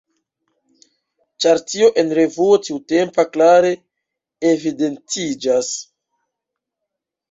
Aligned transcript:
Ĉar 1.45 1.61
tio 1.73 1.91
en 2.03 2.09
revuo 2.21 2.57
tiutempa 2.69 3.29
klare 3.37 3.73
evidentiĝas. 4.57 5.75